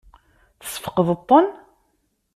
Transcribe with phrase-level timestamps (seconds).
[0.59, 1.47] Tesfeqdeḍ-ten?